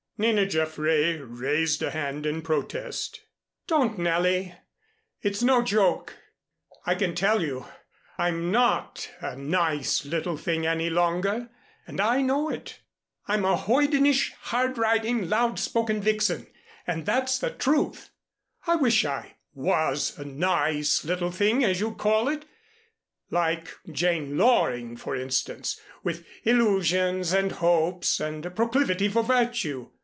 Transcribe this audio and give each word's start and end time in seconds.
Nina 0.19 0.45
Jaffray 0.45 1.17
raised 1.19 1.81
a 1.81 1.89
hand 1.89 2.27
in 2.27 2.43
protest. 2.43 3.21
"Don't, 3.65 3.97
Nellie, 3.97 4.53
it's 5.23 5.41
no 5.41 5.63
joke, 5.63 6.13
I 6.85 6.93
can 6.93 7.15
tell 7.15 7.41
you. 7.41 7.65
I'm 8.19 8.51
not 8.51 9.09
a 9.19 9.35
nice 9.35 10.05
little 10.05 10.37
thing 10.37 10.63
any 10.63 10.91
longer, 10.91 11.49
and 11.87 11.99
I 11.99 12.21
know 12.21 12.49
it. 12.51 12.81
I'm 13.27 13.45
a 13.45 13.55
hoydenish, 13.57 14.31
hard 14.41 14.77
riding, 14.77 15.27
loud 15.27 15.57
spoken 15.59 15.99
vixen, 16.01 16.45
and 16.85 17.07
that's 17.07 17.39
the 17.39 17.49
truth. 17.49 18.11
I 18.67 18.75
wish 18.75 19.03
I 19.03 19.37
was 19.55 20.15
a 20.19 20.23
'nice 20.23 21.03
little 21.03 21.31
thing' 21.31 21.63
as 21.63 21.79
you 21.79 21.95
call 21.95 22.27
it, 22.27 22.45
like 23.31 23.69
Jane 23.91 24.37
Loring 24.37 24.97
for 24.97 25.15
instance, 25.15 25.81
with 26.03 26.27
illusions 26.43 27.33
and 27.33 27.53
hopes 27.53 28.19
and 28.19 28.45
a 28.45 28.51
proclivity 28.51 29.07
for 29.09 29.23
virtue. 29.23 29.89